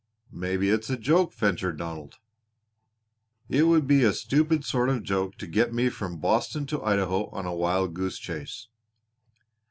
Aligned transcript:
"Maybe 0.33 0.71
it's 0.71 0.89
a 0.89 0.97
joke," 0.97 1.31
ventured 1.31 1.77
Donald. 1.77 2.17
"It 3.49 3.67
would 3.67 3.85
be 3.85 4.03
a 4.03 4.13
stupid 4.13 4.65
sort 4.65 4.89
of 4.89 5.03
joke 5.03 5.35
to 5.37 5.45
get 5.45 5.75
me 5.75 5.89
from 5.89 6.17
Boston 6.19 6.65
to 6.73 6.81
Idaho 6.83 7.27
on 7.27 7.45
a 7.45 7.53
wild 7.53 7.93
goose 7.93 8.17
chase. 8.17 8.67